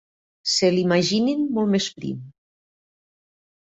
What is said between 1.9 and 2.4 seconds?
prim.